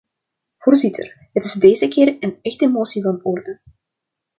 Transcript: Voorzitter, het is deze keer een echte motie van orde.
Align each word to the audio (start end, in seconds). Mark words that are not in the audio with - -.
Voorzitter, 0.57 1.27
het 1.33 1.43
is 1.43 1.53
deze 1.53 1.87
keer 1.87 2.17
een 2.19 2.39
echte 2.41 2.67
motie 2.67 3.01
van 3.01 3.19
orde. 3.23 3.59